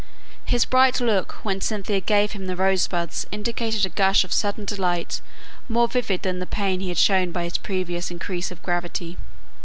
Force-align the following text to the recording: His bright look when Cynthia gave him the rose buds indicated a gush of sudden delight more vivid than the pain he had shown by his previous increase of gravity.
His 0.45 0.65
bright 0.65 0.99
look 0.99 1.45
when 1.45 1.61
Cynthia 1.61 1.99
gave 2.01 2.31
him 2.31 2.47
the 2.47 2.55
rose 2.55 2.87
buds 2.87 3.27
indicated 3.31 3.85
a 3.85 3.89
gush 3.89 4.23
of 4.23 4.33
sudden 4.33 4.65
delight 4.65 5.21
more 5.69 5.87
vivid 5.87 6.23
than 6.23 6.39
the 6.39 6.47
pain 6.47 6.79
he 6.79 6.89
had 6.89 6.97
shown 6.97 7.31
by 7.31 7.43
his 7.43 7.59
previous 7.59 8.09
increase 8.09 8.49
of 8.49 8.63
gravity. 8.63 9.17